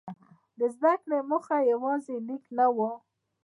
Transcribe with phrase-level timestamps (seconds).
[0.59, 2.91] د زده کړې موخه یوازې لیک نه وه.